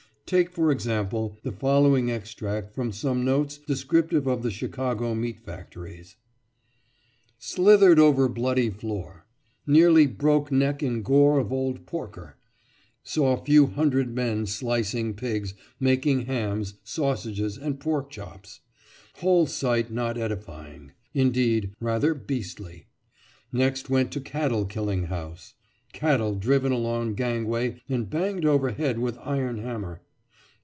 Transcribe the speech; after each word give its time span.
Take, 0.31 0.53
for 0.53 0.71
example, 0.71 1.37
the 1.43 1.51
following 1.51 2.09
extract 2.09 2.73
from 2.73 2.93
some 2.93 3.25
notes 3.25 3.57
descriptive 3.57 4.27
of 4.27 4.43
the 4.43 4.49
Chicago 4.49 5.13
meat 5.13 5.41
factories: 5.41 6.15
"Slithered 7.37 7.99
over 7.99 8.29
bloody 8.29 8.69
floor. 8.69 9.25
Nearly 9.67 10.07
broke 10.07 10.49
neck 10.49 10.81
in 10.81 11.01
gore 11.01 11.37
of 11.37 11.51
old 11.51 11.85
porker. 11.85 12.37
Saw 13.03 13.43
few 13.43 13.65
hundred 13.67 14.15
men 14.15 14.45
slicing 14.45 15.15
pigs, 15.15 15.53
making 15.81 16.27
hams, 16.27 16.75
sausages, 16.85 17.57
and 17.57 17.81
pork 17.81 18.09
chops. 18.09 18.61
Whole 19.15 19.47
sight 19.47 19.91
not 19.91 20.17
edifying; 20.17 20.93
indeed, 21.13 21.73
rather 21.81 22.13
beastly. 22.13 22.85
Next 23.51 23.89
went 23.89 24.13
to 24.13 24.21
cattle 24.21 24.63
killing 24.65 25.07
house. 25.07 25.55
Cattle 25.91 26.35
driven 26.35 26.71
along 26.71 27.15
gangway 27.15 27.81
and 27.89 28.09
banged 28.09 28.45
over 28.45 28.71
head 28.71 28.97
with 28.97 29.17
iron 29.21 29.57
hammer. 29.57 29.99